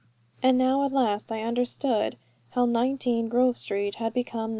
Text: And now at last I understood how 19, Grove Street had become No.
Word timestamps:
And 0.41 0.57
now 0.57 0.83
at 0.83 0.91
last 0.91 1.31
I 1.31 1.43
understood 1.43 2.17
how 2.53 2.65
19, 2.65 3.29
Grove 3.29 3.55
Street 3.55 3.95
had 3.95 4.15
become 4.15 4.49
No. 4.49 4.49